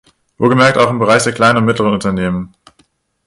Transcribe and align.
Wohlgemerkt, 0.39 0.79
auch 0.79 0.89
im 0.89 0.97
Bereich 0.97 1.25
der 1.25 1.31
kleinen 1.33 1.57
und 1.59 1.65
mittleren 1.65 1.93
Unternehmen. 1.93 2.55